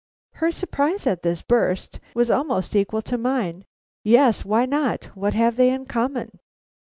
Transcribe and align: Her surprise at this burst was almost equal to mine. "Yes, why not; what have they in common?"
Her 0.41 0.49
surprise 0.49 1.05
at 1.05 1.21
this 1.21 1.43
burst 1.43 1.99
was 2.15 2.31
almost 2.31 2.75
equal 2.75 3.03
to 3.03 3.19
mine. 3.19 3.65
"Yes, 4.03 4.43
why 4.43 4.65
not; 4.65 5.15
what 5.15 5.35
have 5.35 5.57
they 5.57 5.69
in 5.69 5.85
common?" 5.85 6.39